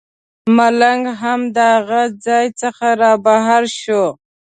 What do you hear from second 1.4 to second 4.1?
د هغه ځای څخه رابهر شو.